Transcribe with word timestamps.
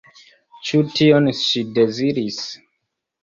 Ĉu 0.69 0.79
tion 0.99 1.29
ŝi 1.41 1.63
deziris? 1.75 2.39